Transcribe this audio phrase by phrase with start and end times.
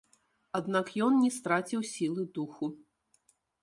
[0.59, 2.65] Аднак ён не страціў сілы духу.